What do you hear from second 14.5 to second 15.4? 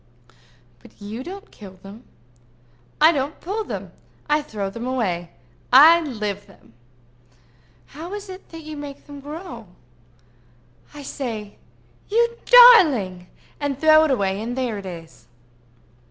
there it is."